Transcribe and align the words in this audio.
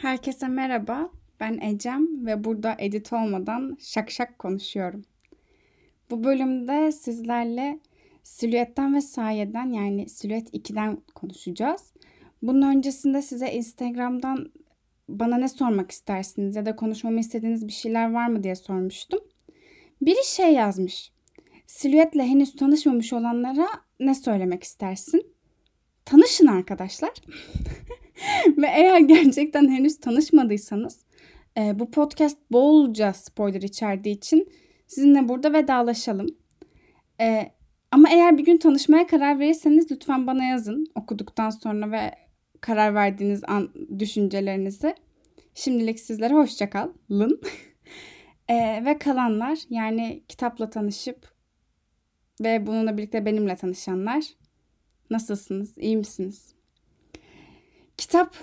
Herkese 0.00 0.48
merhaba. 0.48 1.10
Ben 1.40 1.58
Ecem 1.60 2.26
ve 2.26 2.44
burada 2.44 2.76
edit 2.78 3.12
olmadan 3.12 3.76
şak 3.80 4.10
şak 4.10 4.38
konuşuyorum. 4.38 5.04
Bu 6.10 6.24
bölümde 6.24 6.92
sizlerle 6.92 7.78
silüetten 8.22 8.94
ve 8.94 9.00
sayeden 9.00 9.72
yani 9.72 10.08
silüet 10.08 10.54
2'den 10.54 10.98
konuşacağız. 11.14 11.92
Bunun 12.42 12.76
öncesinde 12.76 13.22
size 13.22 13.52
Instagram'dan 13.52 14.52
bana 15.08 15.36
ne 15.36 15.48
sormak 15.48 15.90
istersiniz 15.90 16.56
ya 16.56 16.66
da 16.66 16.76
konuşmamı 16.76 17.20
istediğiniz 17.20 17.68
bir 17.68 17.72
şeyler 17.72 18.12
var 18.12 18.26
mı 18.26 18.42
diye 18.42 18.54
sormuştum. 18.54 19.20
Biri 20.02 20.24
şey 20.24 20.52
yazmış. 20.52 21.12
Silüetle 21.66 22.22
henüz 22.22 22.56
tanışmamış 22.56 23.12
olanlara 23.12 23.68
ne 24.00 24.14
söylemek 24.14 24.62
istersin? 24.62 25.26
Tanışın 26.04 26.46
arkadaşlar. 26.46 27.12
Ve 28.56 28.66
eğer 28.66 29.00
gerçekten 29.00 29.68
henüz 29.68 30.00
tanışmadıysanız 30.00 31.04
e, 31.58 31.78
bu 31.78 31.90
podcast 31.90 32.38
bolca 32.52 33.12
spoiler 33.12 33.62
içerdiği 33.62 34.16
için 34.16 34.48
sizinle 34.86 35.28
burada 35.28 35.52
vedalaşalım. 35.52 36.26
E, 37.20 37.52
ama 37.90 38.08
eğer 38.10 38.38
bir 38.38 38.44
gün 38.44 38.56
tanışmaya 38.56 39.06
karar 39.06 39.38
verirseniz 39.38 39.90
lütfen 39.90 40.26
bana 40.26 40.44
yazın 40.44 40.86
okuduktan 40.94 41.50
sonra 41.50 41.90
ve 41.90 42.14
karar 42.60 42.94
verdiğiniz 42.94 43.44
an 43.48 43.70
düşüncelerinizi. 43.98 44.94
Şimdilik 45.54 46.00
sizlere 46.00 46.34
hoşçakalın. 46.34 47.40
e, 48.48 48.84
ve 48.84 48.98
kalanlar 48.98 49.58
yani 49.70 50.22
kitapla 50.28 50.70
tanışıp 50.70 51.34
ve 52.40 52.66
bununla 52.66 52.96
birlikte 52.96 53.26
benimle 53.26 53.56
tanışanlar 53.56 54.24
nasılsınız? 55.10 55.78
İyi 55.78 55.96
misiniz? 55.96 56.59
Kitap 58.10 58.36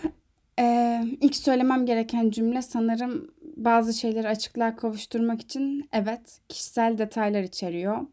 e, 0.60 1.02
ilk 1.22 1.36
söylemem 1.36 1.86
gereken 1.86 2.30
cümle 2.30 2.62
sanırım 2.62 3.32
bazı 3.56 3.94
şeyleri 3.94 4.28
açıklığa 4.28 4.76
kavuşturmak 4.76 5.42
için 5.42 5.90
evet 5.92 6.42
kişisel 6.50 6.98
detaylar 6.98 7.44
içeriyor 7.44 8.08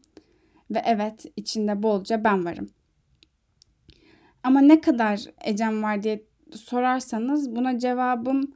ve 0.71 0.81
evet 0.85 1.25
içinde 1.35 1.83
bolca 1.83 2.23
ben 2.23 2.45
varım. 2.45 2.69
Ama 4.43 4.61
ne 4.61 4.81
kadar 4.81 5.19
Ecem 5.45 5.83
var 5.83 6.03
diye 6.03 6.23
sorarsanız 6.55 7.55
buna 7.55 7.79
cevabım 7.79 8.53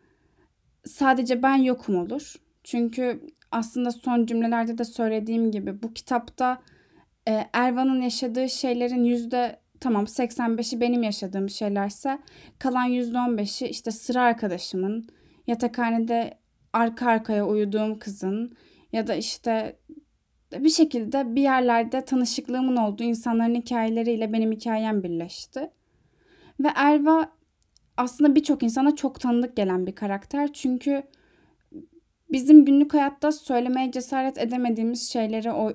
sadece 0.85 1.43
ben 1.43 1.55
yokum 1.55 1.95
olur. 1.95 2.35
Çünkü 2.63 3.21
aslında 3.51 3.91
son 3.91 4.25
cümlelerde 4.25 4.77
de 4.77 4.85
söylediğim 4.85 5.51
gibi 5.51 5.83
bu 5.83 5.93
kitapta 5.93 6.61
e, 7.27 7.49
Ervan'ın 7.53 8.01
yaşadığı 8.01 8.49
şeylerin 8.49 9.03
yüzde 9.03 9.59
tamam 9.79 10.03
85'i 10.05 10.81
benim 10.81 11.03
yaşadığım 11.03 11.49
şeylerse 11.49 12.19
kalan 12.59 12.89
%15'i 12.89 13.67
işte 13.67 13.91
sıra 13.91 14.21
arkadaşımın, 14.21 15.07
yatakhanede 15.47 16.37
arka 16.73 17.05
arkaya 17.05 17.47
uyuduğum 17.47 17.99
kızın 17.99 18.57
ya 18.93 19.07
da 19.07 19.15
işte 19.15 19.79
bir 20.53 20.69
şekilde 20.69 21.35
bir 21.35 21.41
yerlerde 21.41 22.05
tanışıklığımın 22.05 22.75
olduğu 22.75 23.03
insanların 23.03 23.55
hikayeleriyle 23.55 24.33
benim 24.33 24.51
hikayem 24.51 25.03
birleşti. 25.03 25.71
Ve 26.59 26.67
Erva 26.75 27.31
aslında 27.97 28.35
birçok 28.35 28.63
insana 28.63 28.95
çok 28.95 29.19
tanıdık 29.19 29.55
gelen 29.57 29.87
bir 29.87 29.95
karakter. 29.95 30.53
Çünkü 30.53 31.03
bizim 32.31 32.65
günlük 32.65 32.93
hayatta 32.93 33.31
söylemeye 33.31 33.91
cesaret 33.91 34.37
edemediğimiz 34.37 35.09
şeyleri 35.11 35.51
o 35.51 35.73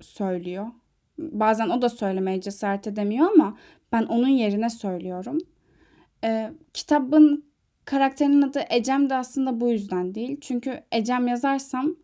söylüyor 0.00 0.66
bazen 1.18 1.68
o 1.68 1.82
da 1.82 1.88
söylemeye 1.88 2.40
cesaret 2.40 2.86
edemiyor 2.86 3.30
ama 3.32 3.56
ben 3.92 4.02
onun 4.02 4.28
yerine 4.28 4.70
söylüyorum. 4.70 5.38
Ee, 6.24 6.52
kitabın 6.74 7.44
karakterinin 7.84 8.42
adı 8.42 8.60
Ecem 8.70 9.10
de 9.10 9.14
aslında 9.14 9.60
bu 9.60 9.68
yüzden 9.70 10.14
değil. 10.14 10.38
Çünkü 10.40 10.84
Ecem 10.92 11.26
yazarsam 11.26 11.96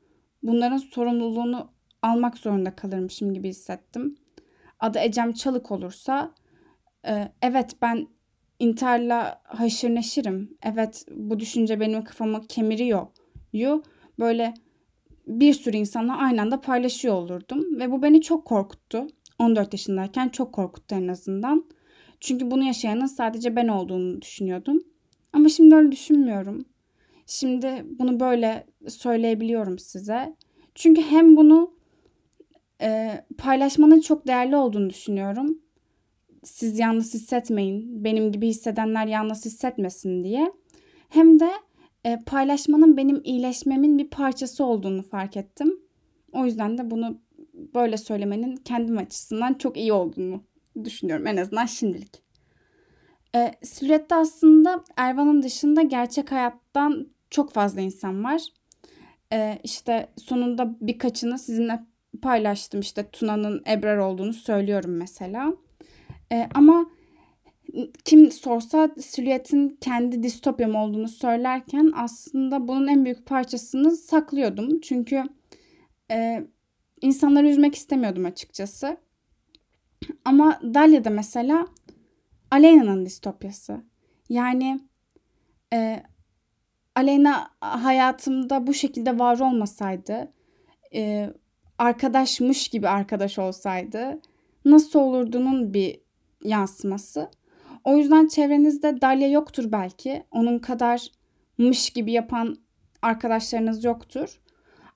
bunların 0.42 0.76
sorumluluğunu 0.76 1.70
almak 2.02 2.38
zorunda 2.38 2.76
kalırmışım 2.76 3.34
gibi 3.34 3.48
hissettim. 3.48 4.16
Adı 4.80 4.98
Ecem 4.98 5.32
Çalık 5.32 5.70
olursa 5.70 6.34
e, 7.06 7.32
evet 7.42 7.76
ben 7.82 8.06
intiharla 8.58 9.40
haşır 9.44 9.90
neşirim. 9.90 10.56
Evet 10.62 11.06
bu 11.10 11.40
düşünce 11.40 11.80
benim 11.80 12.04
kafamı 12.04 12.46
kemiriyor. 12.46 13.06
Yu 13.52 13.82
böyle 14.18 14.54
bir 15.26 15.54
sürü 15.54 15.76
insanla 15.76 16.16
aynı 16.16 16.42
anda 16.42 16.60
paylaşıyor 16.60 17.14
olurdum. 17.14 17.78
Ve 17.78 17.92
bu 17.92 18.02
beni 18.02 18.22
çok 18.22 18.44
korkuttu. 18.44 19.06
14 19.38 19.72
yaşındayken 19.72 20.28
çok 20.28 20.52
korkuttu 20.52 20.94
en 20.94 21.08
azından. 21.08 21.64
Çünkü 22.20 22.50
bunu 22.50 22.64
yaşayanın 22.64 23.06
sadece 23.06 23.56
ben 23.56 23.68
olduğunu 23.68 24.22
düşünüyordum. 24.22 24.82
Ama 25.32 25.48
şimdi 25.48 25.74
öyle 25.74 25.92
düşünmüyorum. 25.92 26.64
Şimdi 27.26 27.86
bunu 27.98 28.20
böyle 28.20 28.66
söyleyebiliyorum 28.88 29.78
size. 29.78 30.36
Çünkü 30.74 31.02
hem 31.02 31.36
bunu 31.36 31.74
e, 32.82 33.20
paylaşmanın 33.38 34.00
çok 34.00 34.26
değerli 34.26 34.56
olduğunu 34.56 34.90
düşünüyorum. 34.90 35.58
Siz 36.44 36.78
yalnız 36.78 37.14
hissetmeyin, 37.14 38.04
benim 38.04 38.32
gibi 38.32 38.48
hissedenler 38.48 39.06
yalnız 39.06 39.44
hissetmesin 39.44 40.24
diye. 40.24 40.52
Hem 41.08 41.40
de 41.40 41.50
e, 42.04 42.18
paylaşmanın 42.26 42.96
benim 42.96 43.20
iyileşmemin 43.24 43.98
bir 43.98 44.10
parçası 44.10 44.64
olduğunu 44.64 45.02
fark 45.02 45.36
ettim. 45.36 45.80
O 46.32 46.44
yüzden 46.44 46.78
de 46.78 46.90
bunu 46.90 47.18
böyle 47.74 47.96
söylemenin 47.96 48.56
kendim 48.56 48.98
açısından 48.98 49.54
çok 49.54 49.76
iyi 49.76 49.92
olduğunu 49.92 50.42
düşünüyorum 50.84 51.26
en 51.26 51.36
azından 51.36 51.66
şimdilik. 51.66 52.22
E, 53.34 53.52
Silüet'te 53.62 54.14
aslında 54.14 54.84
Ervan'ın 54.96 55.42
dışında 55.42 55.82
gerçek 55.82 56.32
hayattan 56.32 57.08
çok 57.30 57.52
fazla 57.52 57.80
insan 57.80 58.24
var. 58.24 58.42
E, 59.32 59.58
işte 59.64 60.08
sonunda 60.16 60.76
birkaçını 60.80 61.38
sizinle 61.38 61.80
paylaştım. 62.22 62.80
İşte 62.80 63.10
Tuna'nın 63.10 63.62
Ebrar 63.68 63.96
olduğunu 63.96 64.32
söylüyorum 64.32 64.96
mesela. 64.96 65.52
E, 66.32 66.48
ama 66.54 66.86
kim 68.04 68.32
sorsa 68.32 68.90
silüetin 69.00 69.78
kendi 69.80 70.22
distopyam 70.22 70.74
olduğunu 70.74 71.08
söylerken 71.08 71.92
aslında 71.94 72.68
bunun 72.68 72.86
en 72.86 73.04
büyük 73.04 73.26
parçasını 73.26 73.90
saklıyordum. 73.90 74.80
Çünkü 74.80 75.22
e, 76.10 76.46
insanları 77.00 77.48
üzmek 77.48 77.74
istemiyordum 77.74 78.24
açıkçası. 78.24 78.96
Ama 80.24 80.60
Dalia'da 80.62 81.10
mesela 81.10 81.66
Aleyna'nın 82.50 83.06
distopyası. 83.06 83.84
Yani 84.28 84.80
e, 85.72 86.02
Aleyna 86.94 87.50
hayatımda 87.60 88.66
bu 88.66 88.74
şekilde 88.74 89.18
var 89.18 89.40
olmasaydı, 89.40 90.32
e, 90.94 91.30
arkadaşmış 91.78 92.68
gibi 92.68 92.88
arkadaş 92.88 93.38
olsaydı 93.38 94.20
nasıl 94.64 94.98
olurduğunun 94.98 95.74
bir 95.74 96.00
yansıması. 96.44 97.30
O 97.84 97.96
yüzden 97.96 98.26
çevrenizde 98.26 99.00
Dalia 99.00 99.28
yoktur 99.28 99.72
belki. 99.72 100.24
Onun 100.30 100.58
kadar 100.58 101.08
mış 101.58 101.90
gibi 101.90 102.12
yapan 102.12 102.56
arkadaşlarınız 103.02 103.84
yoktur. 103.84 104.40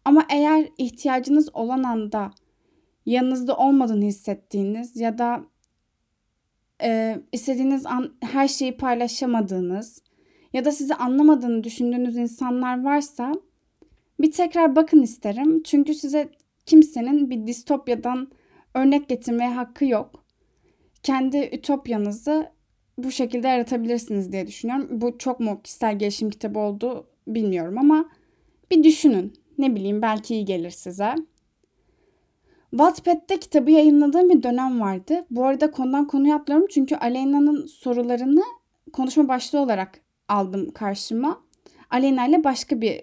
Ama 0.04 0.26
eğer 0.30 0.68
ihtiyacınız 0.78 1.54
olan 1.54 1.82
anda 1.82 2.30
yanınızda 3.06 3.56
olmadığını 3.56 4.04
hissettiğiniz 4.04 4.96
ya 4.96 5.18
da 5.18 5.44
e, 6.82 7.20
istediğiniz 7.32 7.86
an 7.86 8.12
her 8.20 8.48
şeyi 8.48 8.76
paylaşamadığınız 8.76 10.02
ya 10.52 10.64
da 10.64 10.72
sizi 10.72 10.94
anlamadığını 10.94 11.64
düşündüğünüz 11.64 12.16
insanlar 12.16 12.84
varsa 12.84 13.32
bir 14.20 14.32
tekrar 14.32 14.76
bakın 14.76 15.02
isterim. 15.02 15.62
Çünkü 15.62 15.94
size 15.94 16.30
kimsenin 16.66 17.30
bir 17.30 17.46
distopyadan 17.46 18.30
örnek 18.74 19.08
getirmeye 19.08 19.50
hakkı 19.50 19.84
yok. 19.84 20.24
Kendi 21.02 21.50
ütopyanızı 21.52 22.57
bu 22.98 23.10
şekilde 23.10 23.48
yaratabilirsiniz 23.48 24.32
diye 24.32 24.46
düşünüyorum. 24.46 24.88
Bu 24.90 25.18
çok 25.18 25.40
mu 25.40 25.60
kişisel 25.64 25.98
gelişim 25.98 26.30
kitabı 26.30 26.58
oldu 26.58 27.06
bilmiyorum 27.26 27.78
ama 27.78 28.08
bir 28.70 28.84
düşünün. 28.84 29.32
Ne 29.58 29.74
bileyim 29.76 30.02
belki 30.02 30.34
iyi 30.34 30.44
gelir 30.44 30.70
size. 30.70 31.14
Wattpad'de 32.70 33.40
kitabı 33.40 33.70
yayınladığım 33.70 34.30
bir 34.30 34.42
dönem 34.42 34.80
vardı. 34.80 35.26
Bu 35.30 35.44
arada 35.44 35.70
konudan 35.70 36.06
konuya 36.06 36.36
atlıyorum 36.36 36.66
çünkü 36.70 36.96
Aleyna'nın 36.96 37.66
sorularını 37.66 38.42
konuşma 38.92 39.28
başlığı 39.28 39.60
olarak 39.60 40.00
aldım 40.28 40.70
karşıma. 40.70 41.40
Aleyna 41.90 42.26
ile 42.26 42.44
başka 42.44 42.80
bir 42.80 43.02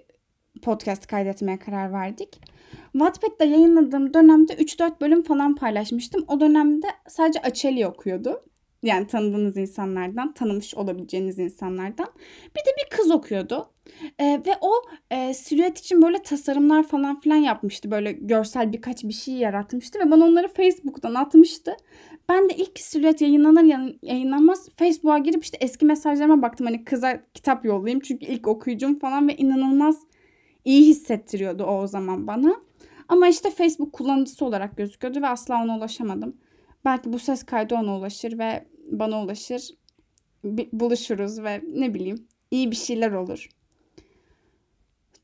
podcast 0.62 1.08
kaydetmeye 1.08 1.60
karar 1.60 1.94
verdik. 1.94 2.40
Wattpad'de 2.92 3.46
yayınladığım 3.46 4.14
dönemde 4.14 4.54
3-4 4.54 5.02
bölüm 5.02 5.24
falan 5.24 5.56
paylaşmıştım. 5.56 6.26
O 6.28 6.40
dönemde 6.40 6.88
sadece 7.08 7.42
Açeli 7.42 7.88
okuyordu. 7.88 8.44
Yani 8.86 9.08
tanıdığınız 9.08 9.58
insanlardan, 9.58 10.34
tanımış 10.34 10.76
olabileceğiniz 10.76 11.40
insanlardan. 11.40 12.08
Bir 12.56 12.62
de 12.62 12.70
bir 12.78 12.98
kız 12.98 13.12
okuyordu. 13.12 13.70
E, 14.20 14.26
ve 14.26 14.52
o 14.62 14.72
e, 15.12 15.34
silüet 15.34 15.80
için 15.80 16.02
böyle 16.02 16.22
tasarımlar 16.22 16.84
falan 16.84 17.20
filan 17.20 17.36
yapmıştı. 17.36 17.92
Böyle 17.92 18.12
görsel 18.12 18.74
birkaç 18.74 19.04
bir 19.04 19.14
şey 19.14 19.34
yaratmıştı 19.34 20.00
ve 20.00 20.12
bana 20.12 20.26
onları 20.26 20.48
Facebook'tan 20.48 21.14
atmıştı. 21.14 21.78
Ben 22.30 22.50
de 22.50 22.56
ilk 22.56 22.80
silüet 22.80 23.22
yayınlanır 23.22 23.94
yayınlanmaz 24.02 24.70
Facebook'a 24.78 25.18
girip 25.18 25.44
işte 25.44 25.58
eski 25.62 25.86
mesajlarıma 25.86 26.42
baktım. 26.42 26.68
Hani 26.68 26.84
kıza 26.84 27.22
kitap 27.34 27.66
yollayayım 27.66 28.00
çünkü 28.00 28.26
ilk 28.26 28.48
okuyucum 28.48 29.00
falan 29.00 29.28
ve 29.28 29.36
inanılmaz 29.36 30.00
iyi 30.66 30.88
hissettiriyordu 30.88 31.64
o, 31.64 31.82
o 31.82 31.88
zaman 31.88 32.28
bana. 32.28 32.56
Ama 33.08 33.28
işte 33.28 33.50
Facebook 33.50 33.94
kullanıcısı 33.94 34.46
olarak 34.46 34.78
gözüküyordu 34.78 35.22
ve 35.22 35.28
asla 35.28 35.64
ona 35.64 35.78
ulaşamadım. 35.78 36.38
Belki 36.86 37.14
bu 37.14 37.20
ses 37.20 37.44
kaydı 37.44 37.76
ona 37.76 37.98
ulaşır 37.98 38.40
ve 38.40 38.66
bana 38.86 39.24
ulaşır. 39.24 39.70
Buluşuruz 40.74 41.44
ve 41.44 41.62
ne 41.74 41.94
bileyim 41.94 42.28
iyi 42.52 42.72
bir 42.72 42.76
şeyler 42.76 43.12
olur. 43.12 43.50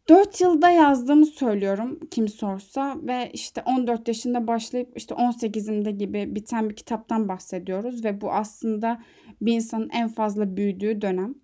4 0.10 0.42
yılda 0.42 0.70
yazdığımı 0.70 1.26
söylüyorum 1.26 2.00
kim 2.12 2.28
sorsa 2.28 2.98
ve 3.02 3.30
işte 3.34 3.64
14 3.66 4.08
yaşında 4.08 4.48
başlayıp 4.48 4.98
işte 4.98 5.16
18'imde 5.16 5.90
gibi 5.90 6.36
biten 6.36 6.70
bir 6.70 6.76
kitaptan 6.76 7.30
bahsediyoruz 7.30 8.06
ve 8.06 8.22
bu 8.22 8.32
aslında 8.32 9.02
bir 9.42 9.54
insanın 9.54 9.90
en 9.90 10.08
fazla 10.08 10.58
büyüdüğü 10.58 11.02
dönem. 11.02 11.36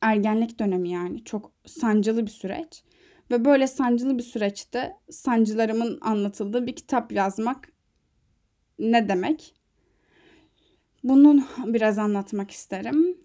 Ergenlik 0.00 0.58
dönemi 0.58 0.90
yani 0.90 1.24
çok 1.24 1.52
sancılı 1.66 2.26
bir 2.26 2.30
süreç. 2.30 2.84
Ve 3.30 3.44
böyle 3.44 3.66
sancılı 3.66 4.18
bir 4.18 4.22
süreçte 4.22 4.96
sancılarımın 5.10 5.98
anlatıldığı 6.00 6.66
bir 6.66 6.76
kitap 6.76 7.12
yazmak 7.12 7.72
ne 8.78 9.08
demek? 9.08 9.54
Bunu 11.04 11.44
biraz 11.66 11.98
anlatmak 11.98 12.50
isterim. 12.50 13.18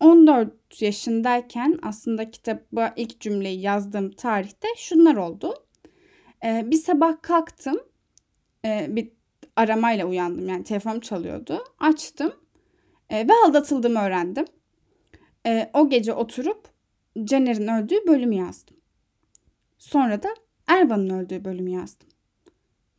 14 0.00 0.82
yaşındayken 0.82 1.78
aslında 1.82 2.30
kitaba 2.30 2.92
ilk 2.96 3.20
cümleyi 3.20 3.60
yazdığım 3.60 4.10
tarihte 4.10 4.68
şunlar 4.76 5.16
oldu. 5.16 5.54
Ee, 6.44 6.62
bir 6.66 6.76
sabah 6.76 7.22
kalktım. 7.22 7.76
Ee, 8.64 8.86
bir 8.90 9.12
aramayla 9.56 10.06
uyandım. 10.06 10.48
Yani 10.48 10.64
telefonum 10.64 11.00
çalıyordu. 11.00 11.64
Açtım. 11.78 12.32
Ee, 13.10 13.28
ve 13.28 13.32
aldatıldığımı 13.46 14.00
öğrendim. 14.00 14.44
Ee, 15.46 15.70
o 15.74 15.88
gece 15.88 16.12
oturup 16.12 16.68
Caner'in 17.24 17.68
öldüğü 17.68 18.06
bölümü 18.06 18.34
yazdım. 18.34 18.76
Sonra 19.78 20.22
da 20.22 20.28
Ervan'ın 20.66 21.10
öldüğü 21.10 21.44
bölümü 21.44 21.70
yazdım. 21.70 22.08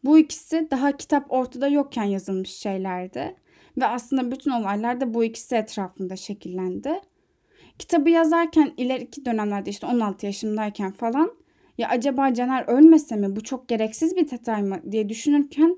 Bu 0.04 0.20
ikisi 0.20 0.68
daha 0.72 0.98
kitap 0.98 1.26
ortada 1.32 1.68
yokken 1.68 2.04
yazılmış 2.04 2.50
şeylerdi. 2.50 3.36
Ve 3.80 3.86
aslında 3.86 4.32
bütün 4.32 4.52
olaylar 4.52 5.02
da 5.02 5.14
bu 5.14 5.24
ikisi 5.24 5.56
etrafında 5.56 6.16
şekillendi. 6.16 7.02
Kitabı 7.80 8.10
yazarken 8.10 8.74
ileriki 8.78 9.26
dönemlerde 9.26 9.70
işte 9.70 9.88
16 9.88 10.26
yaşımdayken 10.26 10.92
falan 10.92 11.32
ya 11.78 11.90
acaba 11.90 12.34
Caner 12.34 12.64
ölmese 12.68 13.16
mi 13.16 13.36
bu 13.36 13.44
çok 13.44 13.68
gereksiz 13.68 14.16
bir 14.16 14.32
detay 14.32 14.64
mı 14.64 14.80
diye 14.92 15.10
düşünürken 15.10 15.78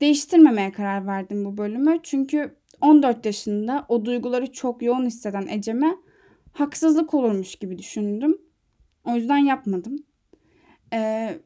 değiştirmemeye 0.00 0.72
karar 0.72 1.06
verdim 1.06 1.44
bu 1.44 1.56
bölümü. 1.56 1.98
Çünkü 2.02 2.56
14 2.80 3.26
yaşında 3.26 3.84
o 3.88 4.04
duyguları 4.04 4.52
çok 4.52 4.82
yoğun 4.82 5.06
hisseden 5.06 5.46
Ecem'e 5.46 5.96
haksızlık 6.52 7.14
olurmuş 7.14 7.56
gibi 7.56 7.78
düşündüm. 7.78 8.38
O 9.04 9.14
yüzden 9.16 9.36
yapmadım. 9.36 9.96
Ee, 10.92 11.38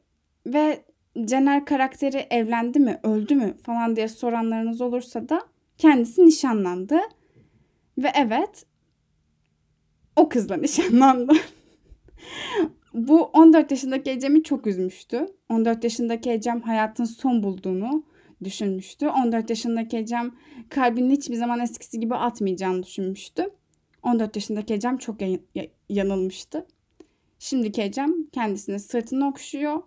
ve 0.45 0.85
Caner 1.25 1.65
karakteri 1.65 2.17
evlendi 2.17 2.79
mi, 2.79 2.99
öldü 3.03 3.35
mü 3.35 3.57
falan 3.63 3.95
diye 3.95 4.07
soranlarınız 4.07 4.81
olursa 4.81 5.29
da 5.29 5.41
kendisi 5.77 6.25
nişanlandı. 6.25 6.99
Ve 7.97 8.11
evet 8.15 8.65
o 10.15 10.29
kızla 10.29 10.55
nişanlandı. 10.57 11.33
Bu 12.93 13.21
14 13.21 13.71
yaşındaki 13.71 14.11
Ecem'i 14.11 14.43
çok 14.43 14.67
üzmüştü. 14.67 15.25
14 15.49 15.83
yaşındaki 15.83 16.31
Ecem 16.31 16.61
hayatın 16.61 17.05
son 17.05 17.43
bulduğunu 17.43 18.03
düşünmüştü. 18.43 19.07
14 19.07 19.49
yaşındaki 19.49 19.97
Ecem 19.97 20.31
kalbinin 20.69 21.11
hiçbir 21.11 21.35
zaman 21.35 21.59
eskisi 21.59 21.99
gibi 21.99 22.15
atmayacağını 22.15 22.83
düşünmüştü. 22.83 23.49
14 24.03 24.35
yaşındaki 24.35 24.73
Ecem 24.73 24.97
çok 24.97 25.15
yanılmıştı. 25.89 26.65
Şimdiki 27.39 27.81
Ecem 27.81 28.13
kendisine 28.31 28.79
sırtını 28.79 29.27
okşuyor 29.27 29.83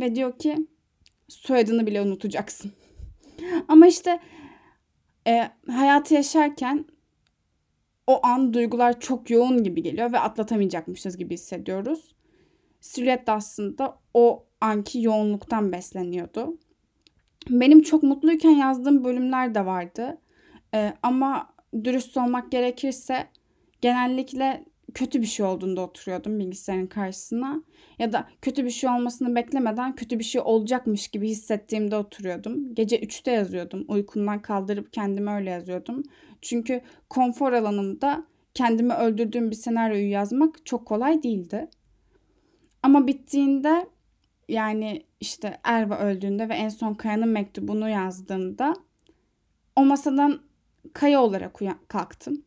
ve 0.00 0.14
diyor 0.14 0.38
ki 0.38 0.66
soyadını 1.28 1.86
bile 1.86 2.02
unutacaksın. 2.02 2.72
Ama 3.68 3.86
işte 3.86 4.20
e, 5.28 5.50
hayatı 5.70 6.14
yaşarken 6.14 6.84
o 8.06 8.26
an 8.26 8.54
duygular 8.54 9.00
çok 9.00 9.30
yoğun 9.30 9.64
gibi 9.64 9.82
geliyor 9.82 10.12
ve 10.12 10.18
atlatamayacakmışız 10.18 11.16
gibi 11.16 11.34
hissediyoruz. 11.34 12.14
Silüet 12.80 13.26
de 13.26 13.32
aslında 13.32 13.98
o 14.14 14.46
anki 14.60 15.02
yoğunluktan 15.02 15.72
besleniyordu. 15.72 16.58
Benim 17.48 17.82
çok 17.82 18.02
mutluyken 18.02 18.50
yazdığım 18.50 19.04
bölümler 19.04 19.54
de 19.54 19.66
vardı. 19.66 20.18
Ee, 20.74 20.92
ama 21.02 21.54
dürüst 21.84 22.16
olmak 22.16 22.52
gerekirse 22.52 23.28
genellikle 23.80 24.64
kötü 24.98 25.20
bir 25.22 25.26
şey 25.26 25.46
olduğunda 25.46 25.80
oturuyordum 25.80 26.38
bilgisayarın 26.38 26.86
karşısına. 26.86 27.62
Ya 27.98 28.12
da 28.12 28.28
kötü 28.42 28.64
bir 28.64 28.70
şey 28.70 28.90
olmasını 28.90 29.34
beklemeden 29.34 29.94
kötü 29.94 30.18
bir 30.18 30.24
şey 30.24 30.40
olacakmış 30.40 31.08
gibi 31.08 31.28
hissettiğimde 31.28 31.96
oturuyordum. 31.96 32.74
Gece 32.74 33.00
3'te 33.00 33.30
yazıyordum. 33.30 33.84
Uykumdan 33.88 34.42
kaldırıp 34.42 34.92
kendimi 34.92 35.30
öyle 35.30 35.50
yazıyordum. 35.50 36.02
Çünkü 36.42 36.80
konfor 37.10 37.52
alanımda 37.52 38.26
kendimi 38.54 38.92
öldürdüğüm 38.92 39.50
bir 39.50 39.56
senaryoyu 39.56 40.10
yazmak 40.10 40.66
çok 40.66 40.86
kolay 40.86 41.22
değildi. 41.22 41.68
Ama 42.82 43.06
bittiğinde 43.06 43.86
yani 44.48 45.02
işte 45.20 45.60
Erva 45.64 45.98
öldüğünde 45.98 46.48
ve 46.48 46.54
en 46.54 46.68
son 46.68 46.94
Kaya'nın 46.94 47.28
mektubunu 47.28 47.88
yazdığımda 47.88 48.74
o 49.76 49.84
masadan 49.84 50.40
Kaya 50.92 51.22
olarak 51.22 51.60
kalktım. 51.88 52.44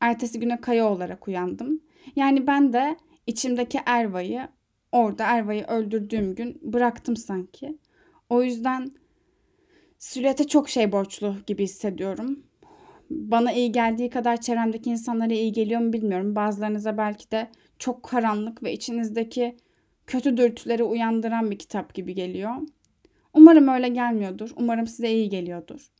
Ertesi 0.00 0.40
güne 0.40 0.60
Kaya 0.60 0.88
olarak 0.88 1.28
uyandım. 1.28 1.80
Yani 2.16 2.46
ben 2.46 2.72
de 2.72 2.96
içimdeki 3.26 3.80
Erva'yı 3.86 4.48
orada 4.92 5.24
Erva'yı 5.24 5.64
öldürdüğüm 5.64 6.34
gün 6.34 6.60
bıraktım 6.62 7.16
sanki. 7.16 7.78
O 8.28 8.42
yüzden 8.42 8.90
Süleyt'e 9.98 10.46
çok 10.46 10.68
şey 10.68 10.92
borçlu 10.92 11.36
gibi 11.46 11.64
hissediyorum. 11.64 12.42
Bana 13.10 13.52
iyi 13.52 13.72
geldiği 13.72 14.10
kadar 14.10 14.40
çevremdeki 14.40 14.90
insanlara 14.90 15.34
iyi 15.34 15.52
geliyor 15.52 15.80
mu 15.80 15.92
bilmiyorum. 15.92 16.36
Bazılarınıza 16.36 16.98
belki 16.98 17.30
de 17.30 17.50
çok 17.78 18.02
karanlık 18.02 18.62
ve 18.62 18.72
içinizdeki 18.72 19.56
kötü 20.06 20.36
dürtüleri 20.36 20.82
uyandıran 20.82 21.50
bir 21.50 21.58
kitap 21.58 21.94
gibi 21.94 22.14
geliyor. 22.14 22.54
Umarım 23.34 23.68
öyle 23.68 23.88
gelmiyordur. 23.88 24.50
Umarım 24.56 24.86
size 24.86 25.12
iyi 25.12 25.28
geliyordur. 25.28 25.90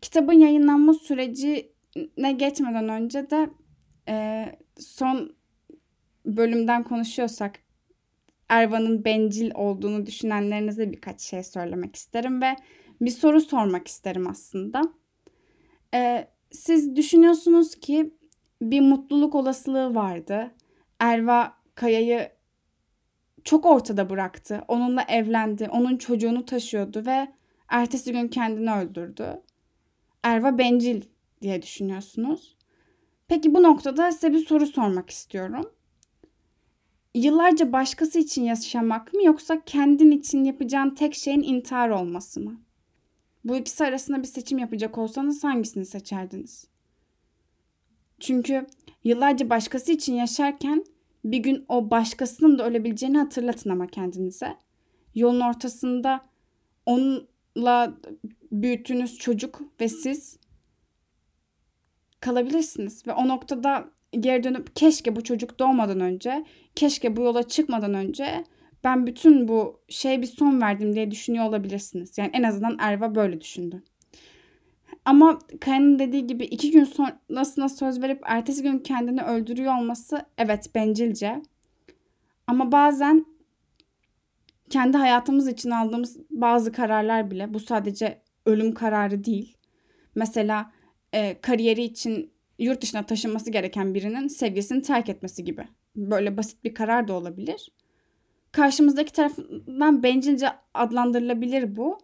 Kitabın 0.00 0.32
yayınlanma 0.32 0.94
sürecine 0.94 2.32
geçmeden 2.32 2.88
önce 2.88 3.30
de 3.30 3.50
e, 4.08 4.46
son 4.78 5.36
bölümden 6.26 6.82
konuşuyorsak 6.82 7.58
Ervan'ın 8.48 9.04
bencil 9.04 9.50
olduğunu 9.54 10.06
düşünenlerinize 10.06 10.92
birkaç 10.92 11.20
şey 11.20 11.42
söylemek 11.42 11.96
isterim 11.96 12.42
ve 12.42 12.56
bir 13.00 13.10
soru 13.10 13.40
sormak 13.40 13.88
isterim 13.88 14.30
aslında. 14.30 14.82
Ee, 15.94 16.28
siz 16.50 16.96
düşünüyorsunuz 16.96 17.74
ki 17.74 18.14
bir 18.62 18.80
mutluluk 18.80 19.34
olasılığı 19.34 19.94
vardı. 19.94 20.54
Erva 21.00 21.54
Kaya'yı 21.74 22.28
çok 23.44 23.66
ortada 23.66 24.10
bıraktı. 24.10 24.64
Onunla 24.68 25.02
evlendi. 25.02 25.68
Onun 25.68 25.96
çocuğunu 25.96 26.44
taşıyordu 26.44 27.06
ve 27.06 27.28
ertesi 27.68 28.12
gün 28.12 28.28
kendini 28.28 28.72
öldürdü. 28.72 29.42
Erva 30.22 30.58
bencil 30.58 31.02
diye 31.42 31.62
düşünüyorsunuz. 31.62 32.56
Peki 33.32 33.54
bu 33.54 33.62
noktada 33.62 34.12
size 34.12 34.32
bir 34.32 34.46
soru 34.46 34.66
sormak 34.66 35.10
istiyorum. 35.10 35.70
Yıllarca 37.14 37.72
başkası 37.72 38.18
için 38.18 38.44
yaşamak 38.44 39.14
mı 39.14 39.24
yoksa 39.24 39.64
kendin 39.64 40.10
için 40.10 40.44
yapacağın 40.44 40.90
tek 40.90 41.14
şeyin 41.14 41.42
intihar 41.42 41.88
olması 41.88 42.40
mı? 42.40 42.60
Bu 43.44 43.56
ikisi 43.56 43.84
arasında 43.84 44.18
bir 44.22 44.26
seçim 44.26 44.58
yapacak 44.58 44.98
olsanız 44.98 45.44
hangisini 45.44 45.86
seçerdiniz? 45.86 46.66
Çünkü 48.20 48.66
yıllarca 49.04 49.50
başkası 49.50 49.92
için 49.92 50.14
yaşarken 50.14 50.84
bir 51.24 51.38
gün 51.38 51.64
o 51.68 51.90
başkasının 51.90 52.58
da 52.58 52.66
ölebileceğini 52.66 53.18
hatırlatın 53.18 53.70
ama 53.70 53.86
kendinize. 53.86 54.56
Yolun 55.14 55.40
ortasında 55.40 56.20
onunla 56.86 57.94
büyüttüğünüz 58.52 59.18
çocuk 59.18 59.60
ve 59.80 59.88
siz 59.88 60.41
kalabilirsiniz. 62.22 63.06
Ve 63.06 63.12
o 63.12 63.28
noktada 63.28 63.84
geri 64.20 64.44
dönüp 64.44 64.76
keşke 64.76 65.16
bu 65.16 65.24
çocuk 65.24 65.58
doğmadan 65.58 66.00
önce, 66.00 66.44
keşke 66.74 67.16
bu 67.16 67.22
yola 67.22 67.42
çıkmadan 67.42 67.94
önce 67.94 68.44
ben 68.84 69.06
bütün 69.06 69.48
bu 69.48 69.80
şey 69.88 70.22
bir 70.22 70.26
son 70.26 70.60
verdim 70.60 70.94
diye 70.94 71.10
düşünüyor 71.10 71.44
olabilirsiniz. 71.44 72.18
Yani 72.18 72.30
en 72.32 72.42
azından 72.42 72.76
Erva 72.80 73.14
böyle 73.14 73.40
düşündü. 73.40 73.82
Ama 75.04 75.38
Kaya'nın 75.60 75.98
dediği 75.98 76.26
gibi 76.26 76.44
iki 76.44 76.70
gün 76.70 76.84
sonrasına 76.84 77.68
söz 77.68 78.02
verip 78.02 78.20
ertesi 78.24 78.62
gün 78.62 78.78
kendini 78.78 79.22
öldürüyor 79.22 79.78
olması 79.78 80.26
evet 80.38 80.74
bencilce. 80.74 81.42
Ama 82.46 82.72
bazen 82.72 83.26
kendi 84.70 84.96
hayatımız 84.96 85.48
için 85.48 85.70
aldığımız 85.70 86.18
bazı 86.30 86.72
kararlar 86.72 87.30
bile 87.30 87.54
bu 87.54 87.60
sadece 87.60 88.22
ölüm 88.46 88.74
kararı 88.74 89.24
değil. 89.24 89.56
Mesela 90.14 90.72
e, 91.12 91.40
kariyeri 91.40 91.82
için 91.82 92.32
yurt 92.58 92.82
dışına 92.82 93.06
taşınması 93.06 93.50
gereken 93.50 93.94
birinin 93.94 94.28
sevgisini 94.28 94.82
terk 94.82 95.08
etmesi 95.08 95.44
gibi. 95.44 95.68
Böyle 95.96 96.36
basit 96.36 96.64
bir 96.64 96.74
karar 96.74 97.08
da 97.08 97.12
olabilir. 97.12 97.68
Karşımızdaki 98.52 99.12
tarafından 99.12 100.02
bencilce 100.02 100.48
adlandırılabilir 100.74 101.76
bu. 101.76 101.98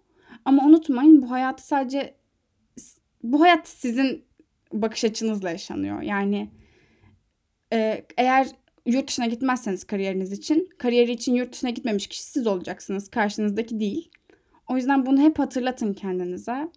Ama 0.44 0.64
unutmayın 0.64 1.22
bu 1.22 1.30
hayatı 1.30 1.66
sadece 1.66 2.14
bu 3.22 3.40
hayat 3.40 3.68
sizin 3.68 4.24
bakış 4.72 5.04
açınızla 5.04 5.50
yaşanıyor. 5.50 6.02
Yani 6.02 6.50
e, 7.72 8.04
eğer 8.16 8.48
yurt 8.86 9.08
dışına 9.08 9.26
gitmezseniz 9.26 9.84
kariyeriniz 9.84 10.32
için, 10.32 10.68
kariyeri 10.78 11.12
için 11.12 11.34
yurt 11.34 11.52
dışına 11.52 11.70
gitmemiş 11.70 12.06
kişi 12.06 12.22
siz 12.22 12.46
olacaksınız. 12.46 13.10
Karşınızdaki 13.10 13.80
değil. 13.80 14.10
O 14.68 14.76
yüzden 14.76 15.06
bunu 15.06 15.20
hep 15.20 15.38
hatırlatın 15.38 15.94
kendinize. 15.94 16.68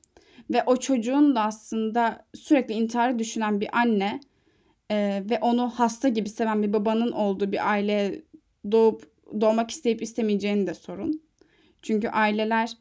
Ve 0.52 0.64
o 0.66 0.78
çocuğun 0.78 1.36
da 1.36 1.42
aslında 1.42 2.26
sürekli 2.36 2.74
intiharı 2.74 3.20
düşünen 3.20 3.62
bir 3.62 3.78
anne 3.78 4.20
e, 4.92 5.24
ve 5.30 5.40
onu 5.40 5.70
hasta 5.70 6.10
gibi 6.10 6.30
seven 6.30 6.64
bir 6.64 6.74
babanın 6.74 7.12
olduğu 7.12 7.52
bir 7.52 7.72
aileye 7.72 8.24
doğup 8.72 9.12
doğmak 9.42 9.72
isteyip 9.72 10.02
istemeyeceğini 10.02 10.68
de 10.68 10.74
sorun. 10.74 11.22
Çünkü 11.82 12.08
aileler 12.08 12.74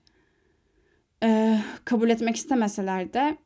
e, 1.23 1.59
kabul 1.85 2.11
etmek 2.11 2.37
istemeseler 2.37 3.12
de 3.12 3.37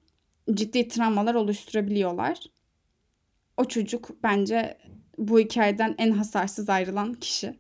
ciddi 0.55 0.89
travmalar 0.89 1.35
oluşturabiliyorlar. 1.35 2.39
O 3.57 3.65
çocuk 3.65 4.23
bence 4.23 4.79
bu 5.19 5.39
hikayeden 5.39 5.95
en 5.99 6.11
hasarsız 6.11 6.69
ayrılan 6.69 7.15
kişi. 7.15 7.55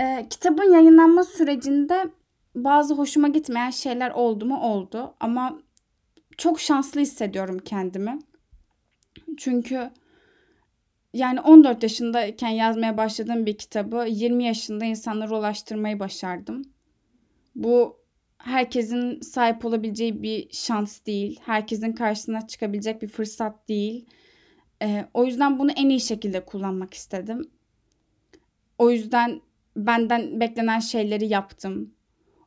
E, 0.00 0.26
kitabın 0.30 0.72
yayınlanma 0.72 1.24
sürecinde 1.24 2.10
bazı 2.54 2.94
hoşuma 2.94 3.28
gitmeyen 3.28 3.70
şeyler 3.70 4.10
oldu 4.10 4.46
mu 4.46 4.60
oldu 4.60 5.14
ama 5.20 5.58
çok 6.38 6.60
şanslı 6.60 7.00
hissediyorum 7.00 7.58
kendimi. 7.58 8.18
Çünkü 9.36 9.90
yani 11.12 11.40
14 11.40 11.82
yaşındayken 11.82 12.48
yazmaya 12.48 12.96
başladığım 12.96 13.46
bir 13.46 13.58
kitabı 13.58 14.06
20 14.08 14.44
yaşında 14.44 14.84
insanlara 14.84 15.38
ulaştırmayı 15.38 16.00
başardım. 16.00 16.62
Bu 17.54 18.04
herkesin 18.38 19.20
sahip 19.20 19.64
olabileceği 19.64 20.22
bir 20.22 20.48
şans 20.50 21.06
değil. 21.06 21.40
Herkesin 21.44 21.92
karşısına 21.92 22.46
çıkabilecek 22.46 23.02
bir 23.02 23.08
fırsat 23.08 23.68
değil. 23.68 24.06
Ee, 24.82 25.04
o 25.14 25.24
yüzden 25.24 25.58
bunu 25.58 25.70
en 25.70 25.88
iyi 25.88 26.00
şekilde 26.00 26.44
kullanmak 26.44 26.94
istedim. 26.94 27.50
O 28.78 28.90
yüzden 28.90 29.40
benden 29.76 30.40
beklenen 30.40 30.80
şeyleri 30.80 31.26
yaptım. 31.26 31.93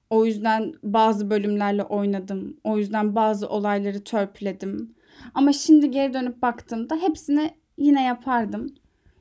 O 0.10 0.26
yüzden 0.26 0.74
bazı 0.84 1.30
bölümlerle 1.30 1.84
oynadım. 1.84 2.58
O 2.64 2.78
yüzden 2.78 3.16
bazı 3.16 3.50
olayları 3.50 4.04
törpüledim. 4.04 4.96
Ama 5.34 5.54
şimdi 5.54 5.92
geri 5.92 6.14
dönüp 6.14 6.42
baktığımda 6.42 6.96
hepsini 6.96 7.52
yine 7.78 8.04
yapardım. 8.04 8.76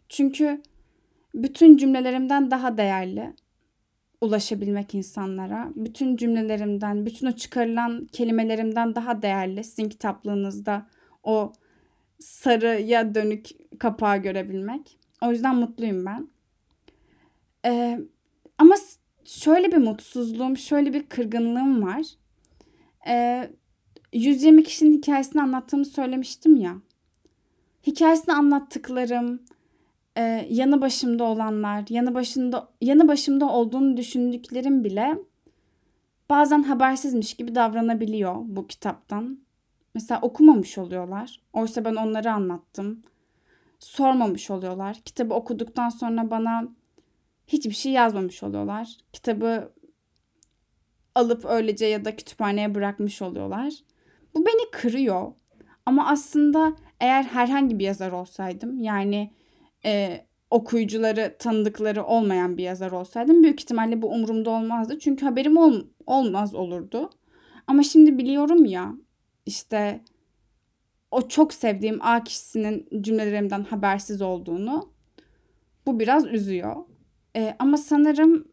Çünkü 0.09 0.62
bütün 1.35 1.76
cümlelerimden 1.76 2.50
daha 2.50 2.76
değerli 2.76 3.35
ulaşabilmek 4.21 4.95
insanlara. 4.95 5.71
Bütün 5.76 6.16
cümlelerimden, 6.16 7.07
bütün 7.07 7.26
o 7.26 7.33
çıkarılan 7.33 8.07
kelimelerimden 8.12 8.95
daha 8.95 9.23
değerli 9.23 9.64
sizin 9.64 9.88
kitaplığınızda 9.88 10.87
o 11.23 11.52
sarıya 12.19 13.14
dönük 13.14 13.50
kapağı 13.78 14.16
görebilmek. 14.16 14.99
O 15.23 15.31
yüzden 15.31 15.57
mutluyum 15.57 16.07
ben. 16.07 16.28
Ee, 17.66 18.00
ama 18.59 18.75
şöyle 19.26 19.73
bir 19.73 19.76
mutsuzluğum, 19.76 20.56
şöyle 20.56 20.92
bir 20.92 21.06
kırgınlığım 21.09 21.83
var. 21.83 22.06
Ee, 23.09 23.50
120 24.12 24.62
kişinin 24.62 24.97
hikayesini 24.97 25.42
anlattığımı 25.42 25.85
söylemiştim 25.85 26.56
ya. 26.56 26.75
Hikayesini 27.87 28.35
anlattıklarım, 28.35 29.42
e, 30.16 30.47
yanı 30.50 30.80
başımda 30.80 31.25
olanlar, 31.25 31.85
yanı 31.88 32.14
başında 32.14 32.68
yanı 32.80 33.09
başımda 33.09 33.49
olduğunu 33.49 33.97
düşündüklerim 33.97 34.85
bile 34.85 35.18
bazen 36.30 36.62
habersizmiş 36.62 37.35
gibi 37.35 37.54
davranabiliyor 37.54 38.37
bu 38.45 38.66
kitaptan. 38.66 39.38
Mesela 39.95 40.21
okumamış 40.21 40.78
oluyorlar. 40.78 41.40
Oysa 41.52 41.85
ben 41.85 41.95
onları 41.95 42.33
anlattım. 42.33 43.02
Sormamış 43.78 44.50
oluyorlar. 44.50 44.97
Kitabı 45.04 45.35
okuduktan 45.35 45.88
sonra 45.88 46.30
bana 46.30 46.68
hiçbir 47.46 47.74
şey 47.74 47.92
yazmamış 47.92 48.42
oluyorlar. 48.42 48.96
Kitabı 49.12 49.72
alıp 51.14 51.44
öylece 51.44 51.86
ya 51.86 52.04
da 52.04 52.16
kütüphaneye 52.16 52.74
bırakmış 52.74 53.22
oluyorlar. 53.22 53.72
Bu 54.34 54.46
beni 54.46 54.70
kırıyor. 54.72 55.32
Ama 55.86 56.08
aslında 56.08 56.76
eğer 57.00 57.22
herhangi 57.22 57.78
bir 57.78 57.84
yazar 57.84 58.12
olsaydım 58.12 58.80
yani 58.80 59.32
e, 59.84 60.24
okuyucuları 60.50 61.36
tanıdıkları 61.38 62.04
olmayan 62.04 62.56
bir 62.56 62.62
yazar 62.62 62.90
olsaydım 62.90 63.42
büyük 63.42 63.60
ihtimalle 63.60 64.02
bu 64.02 64.10
umurumda 64.10 64.50
olmazdı. 64.50 64.98
Çünkü 64.98 65.24
haberim 65.24 65.56
ol, 65.56 65.82
olmaz 66.06 66.54
olurdu. 66.54 67.10
Ama 67.66 67.82
şimdi 67.82 68.18
biliyorum 68.18 68.64
ya 68.64 68.94
işte 69.46 70.00
o 71.10 71.28
çok 71.28 71.54
sevdiğim 71.54 72.02
A 72.02 72.24
kişisinin 72.24 72.88
cümlelerimden 73.00 73.64
habersiz 73.64 74.22
olduğunu 74.22 74.92
bu 75.86 76.00
biraz 76.00 76.26
üzüyor. 76.26 76.76
E, 77.37 77.57
ama 77.59 77.76
sanırım 77.76 78.49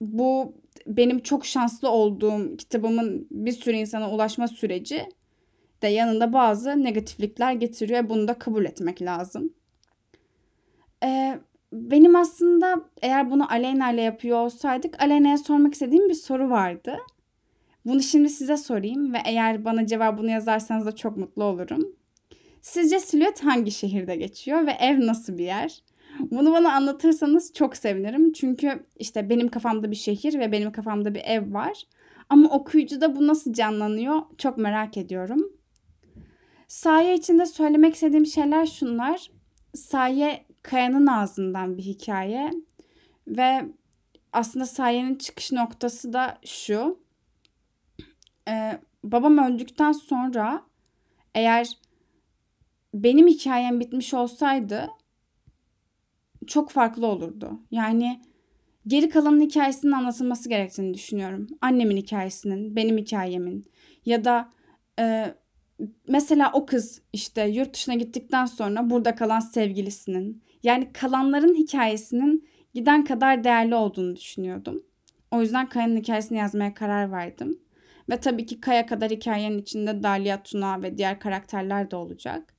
bu 0.00 0.54
benim 0.86 1.18
çok 1.18 1.46
şanslı 1.46 1.90
olduğum 1.90 2.56
kitabımın 2.56 3.28
bir 3.30 3.52
sürü 3.52 3.76
insana 3.76 4.10
ulaşma 4.10 4.48
süreci 4.48 5.08
de 5.82 5.88
yanında 5.88 6.32
bazı 6.32 6.84
negatiflikler 6.84 7.52
getiriyor. 7.52 8.08
Bunu 8.08 8.28
da 8.28 8.34
kabul 8.34 8.64
etmek 8.64 9.02
lazım. 9.02 9.52
Ee, 11.04 11.38
benim 11.72 12.16
aslında 12.16 12.84
eğer 13.02 13.30
bunu 13.30 13.52
Aleyna 13.52 13.92
ile 13.92 14.02
yapıyor 14.02 14.38
olsaydık 14.38 15.02
Aleyna'ya 15.02 15.38
sormak 15.38 15.72
istediğim 15.74 16.08
bir 16.08 16.14
soru 16.14 16.50
vardı. 16.50 16.98
Bunu 17.84 18.02
şimdi 18.02 18.28
size 18.28 18.56
sorayım 18.56 19.14
ve 19.14 19.18
eğer 19.24 19.64
bana 19.64 19.86
cevabını 19.86 20.30
yazarsanız 20.30 20.86
da 20.86 20.96
çok 20.96 21.16
mutlu 21.16 21.44
olurum. 21.44 21.96
Sizce 22.60 23.00
silüet 23.00 23.44
hangi 23.44 23.70
şehirde 23.70 24.16
geçiyor 24.16 24.66
ve 24.66 24.70
ev 24.70 25.06
nasıl 25.06 25.38
bir 25.38 25.44
yer? 25.44 25.82
Bunu 26.20 26.52
bana 26.52 26.72
anlatırsanız 26.72 27.52
çok 27.52 27.76
sevinirim. 27.76 28.32
Çünkü 28.32 28.82
işte 28.96 29.30
benim 29.30 29.48
kafamda 29.48 29.90
bir 29.90 29.96
şehir 29.96 30.38
ve 30.38 30.52
benim 30.52 30.72
kafamda 30.72 31.14
bir 31.14 31.20
ev 31.24 31.54
var. 31.54 31.82
Ama 32.28 32.48
okuyucuda 32.48 33.16
bu 33.16 33.26
nasıl 33.26 33.52
canlanıyor 33.52 34.22
çok 34.38 34.58
merak 34.58 34.96
ediyorum. 34.96 35.52
Saye 36.68 37.14
içinde 37.14 37.46
söylemek 37.46 37.94
istediğim 37.94 38.26
şeyler 38.26 38.66
şunlar. 38.66 39.30
Saye 39.74 40.44
Kaya'nın 40.62 41.06
ağzından 41.06 41.78
bir 41.78 41.82
hikaye 41.82 42.50
ve 43.26 43.64
aslında 44.32 44.66
Saye'nin 44.66 45.14
çıkış 45.14 45.52
noktası 45.52 46.12
da 46.12 46.38
şu. 46.44 46.98
Ee, 48.48 48.80
babam 49.04 49.38
öldükten 49.38 49.92
sonra 49.92 50.62
eğer 51.34 51.78
benim 52.94 53.26
hikayem 53.26 53.80
bitmiş 53.80 54.14
olsaydı 54.14 54.88
çok 56.48 56.70
farklı 56.70 57.06
olurdu. 57.06 57.60
Yani 57.70 58.20
geri 58.86 59.08
kalanın 59.08 59.40
hikayesinin 59.40 59.92
anlatılması 59.92 60.48
gerektiğini 60.48 60.94
düşünüyorum. 60.94 61.46
Annemin 61.60 61.96
hikayesinin, 61.96 62.76
benim 62.76 62.98
hikayemin 62.98 63.64
ya 64.06 64.24
da 64.24 64.52
e, 64.98 65.34
mesela 66.08 66.50
o 66.52 66.66
kız 66.66 67.02
işte 67.12 67.48
yurt 67.48 67.74
dışına 67.74 67.94
gittikten 67.94 68.46
sonra 68.46 68.90
burada 68.90 69.14
kalan 69.14 69.40
sevgilisinin 69.40 70.42
yani 70.62 70.92
kalanların 70.92 71.54
hikayesinin 71.54 72.48
giden 72.74 73.04
kadar 73.04 73.44
değerli 73.44 73.74
olduğunu 73.74 74.16
düşünüyordum. 74.16 74.82
O 75.30 75.40
yüzden 75.40 75.68
Kaya'nın 75.68 75.96
hikayesini 75.96 76.38
yazmaya 76.38 76.74
karar 76.74 77.12
verdim. 77.12 77.60
Ve 78.10 78.16
tabii 78.20 78.46
ki 78.46 78.60
Kaya 78.60 78.86
kadar 78.86 79.10
hikayenin 79.10 79.58
içinde 79.58 80.02
Dalia 80.02 80.42
Tuna 80.42 80.82
ve 80.82 80.98
diğer 80.98 81.20
karakterler 81.20 81.90
de 81.90 81.96
olacak. 81.96 82.54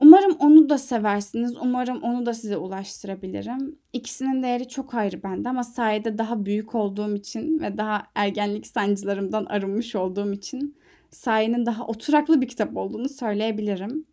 Umarım 0.00 0.36
onu 0.38 0.68
da 0.68 0.78
seversiniz. 0.78 1.56
Umarım 1.56 2.02
onu 2.02 2.26
da 2.26 2.34
size 2.34 2.56
ulaştırabilirim. 2.56 3.78
İkisinin 3.92 4.42
değeri 4.42 4.68
çok 4.68 4.94
ayrı 4.94 5.22
bende 5.22 5.48
ama 5.48 5.64
sayede 5.64 6.18
daha 6.18 6.44
büyük 6.44 6.74
olduğum 6.74 7.14
için 7.14 7.60
ve 7.60 7.78
daha 7.78 8.06
ergenlik 8.14 8.66
sancılarımdan 8.66 9.44
arınmış 9.44 9.94
olduğum 9.94 10.32
için 10.32 10.76
Saye'nin 11.10 11.66
daha 11.66 11.86
oturaklı 11.86 12.40
bir 12.40 12.48
kitap 12.48 12.76
olduğunu 12.76 13.08
söyleyebilirim. 13.08 14.06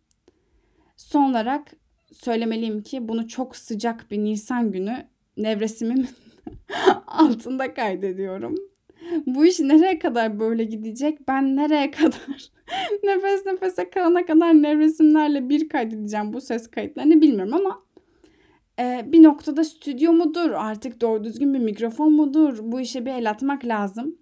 Son 0.96 1.30
olarak 1.30 1.72
söylemeliyim 2.12 2.82
ki 2.82 3.08
bunu 3.08 3.28
çok 3.28 3.56
sıcak 3.56 4.10
bir 4.10 4.18
Nisan 4.18 4.72
günü 4.72 5.06
nevresimin 5.36 6.08
altında 7.06 7.74
kaydediyorum. 7.74 8.54
Bu 9.26 9.46
iş 9.46 9.60
nereye 9.60 9.98
kadar 9.98 10.40
böyle 10.40 10.64
gidecek? 10.64 11.28
Ben 11.28 11.56
nereye 11.56 11.90
kadar 11.90 12.50
nefes 13.04 13.46
nefese 13.46 13.90
kalana 13.90 14.26
kadar 14.26 14.62
nevresimlerle 14.62 15.48
bir 15.48 15.68
kaydedeceğim 15.68 16.32
bu 16.32 16.40
ses 16.40 16.70
kayıtlarını 16.70 17.20
bilmiyorum 17.20 17.54
ama 17.54 17.82
e, 18.80 19.12
bir 19.12 19.22
noktada 19.22 19.64
stüdyo 19.64 20.12
mudur? 20.12 20.50
Artık 20.50 21.00
doğru 21.00 21.24
düzgün 21.24 21.54
bir 21.54 21.58
mikrofon 21.58 22.12
mudur? 22.12 22.58
Bu 22.62 22.80
işe 22.80 23.06
bir 23.06 23.10
el 23.10 23.30
atmak 23.30 23.64
lazım. 23.64 24.18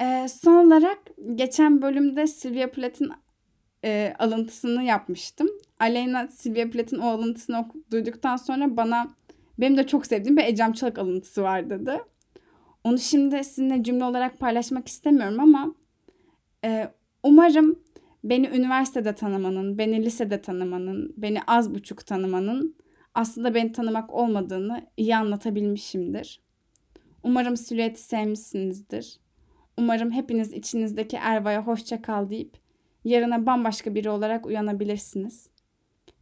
Ee, 0.00 0.26
son 0.28 0.66
olarak 0.66 0.98
geçen 1.34 1.82
bölümde 1.82 2.26
Sylvia 2.26 2.70
Plath'in 2.70 3.10
e, 3.84 4.14
alıntısını 4.18 4.82
yapmıştım. 4.82 5.48
Aleyna 5.80 6.28
Sylvia 6.28 6.70
Plath'in 6.70 6.98
o 6.98 7.06
alıntısını 7.06 7.68
duyduktan 7.90 8.36
sonra 8.36 8.76
bana 8.76 9.08
benim 9.58 9.76
de 9.76 9.86
çok 9.86 10.06
sevdiğim 10.06 10.36
bir 10.36 10.44
Ecem 10.44 10.72
Çalık 10.72 10.98
alıntısı 10.98 11.42
var 11.42 11.70
dedi. 11.70 12.00
Onu 12.86 12.98
şimdi 12.98 13.44
sizinle 13.44 13.82
cümle 13.82 14.04
olarak 14.04 14.38
paylaşmak 14.38 14.88
istemiyorum 14.88 15.40
ama 15.40 15.74
e, 16.64 16.90
umarım 17.22 17.78
beni 18.24 18.46
üniversitede 18.46 19.14
tanımanın, 19.14 19.78
beni 19.78 20.04
lisede 20.04 20.42
tanımanın, 20.42 21.14
beni 21.16 21.40
az 21.46 21.74
buçuk 21.74 22.06
tanımanın 22.06 22.76
aslında 23.14 23.54
beni 23.54 23.72
tanımak 23.72 24.14
olmadığını 24.14 24.86
iyi 24.96 25.16
anlatabilmişimdir. 25.16 26.40
Umarım 27.22 27.56
silüeti 27.56 28.00
sevmişsinizdir. 28.02 29.20
Umarım 29.78 30.10
hepiniz 30.10 30.52
içinizdeki 30.52 31.16
Erva'ya 31.16 31.66
hoşça 31.66 32.02
kal 32.02 32.30
deyip 32.30 32.56
yarına 33.04 33.46
bambaşka 33.46 33.94
biri 33.94 34.10
olarak 34.10 34.46
uyanabilirsiniz. 34.46 35.50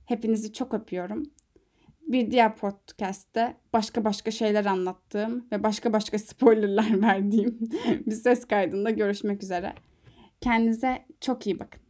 Hepinizi 0.07 0.53
çok 0.53 0.75
öpüyorum. 0.75 1.23
Bir 2.09 2.31
diğer 2.31 2.57
podcast'te 2.57 3.57
başka 3.73 4.05
başka 4.05 4.31
şeyler 4.31 4.65
anlattığım 4.65 5.47
ve 5.53 5.63
başka 5.63 5.93
başka 5.93 6.19
spoilerlar 6.19 7.03
verdiğim 7.03 7.59
bir 8.07 8.15
ses 8.15 8.45
kaydında 8.45 8.91
görüşmek 8.91 9.43
üzere. 9.43 9.73
Kendinize 10.41 11.05
çok 11.21 11.47
iyi 11.47 11.59
bakın. 11.61 11.84